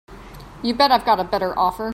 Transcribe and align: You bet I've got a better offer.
You 0.63 0.73
bet 0.73 0.89
I've 0.91 1.05
got 1.05 1.19
a 1.19 1.23
better 1.23 1.53
offer. 1.59 1.89